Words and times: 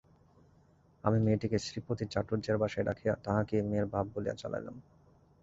আমি 1.03 1.17
মেয়েটিকে 1.19 1.57
শ্রীপতি 1.59 2.05
চাটুজ্যের 2.13 2.57
বাসায় 2.57 2.85
রাখিয়া 2.85 3.13
তাহাকেই 3.25 3.63
মেয়ের 3.69 3.87
বাপ 3.93 4.05
বলিয়া 4.13 4.35
চালাইলাম। 4.41 4.75